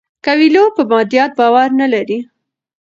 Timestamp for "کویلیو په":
0.25-0.83